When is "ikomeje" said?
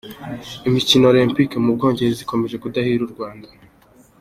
2.23-2.55